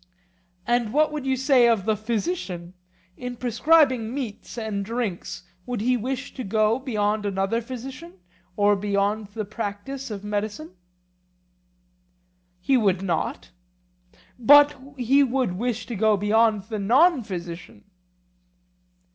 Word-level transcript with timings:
And 0.65 0.93
what 0.93 1.11
would 1.11 1.27
you 1.27 1.35
say 1.37 1.67
of 1.67 1.85
the 1.85 1.95
physician? 1.95 2.73
In 3.17 3.35
prescribing 3.35 4.11
meats 4.15 4.57
and 4.57 4.83
drinks 4.83 5.43
would 5.67 5.79
he 5.79 5.95
wish 5.95 6.33
to 6.33 6.43
go 6.43 6.79
beyond 6.79 7.23
another 7.23 7.61
physician 7.61 8.13
or 8.57 8.75
beyond 8.75 9.27
the 9.27 9.45
practice 9.45 10.09
of 10.09 10.23
medicine? 10.23 10.71
He 12.61 12.77
would 12.77 13.03
not. 13.03 13.51
But 14.39 14.75
he 14.97 15.21
would 15.21 15.53
wish 15.59 15.85
to 15.85 15.95
go 15.95 16.17
beyond 16.17 16.63
the 16.63 16.79
non 16.79 17.21
physician? 17.21 17.83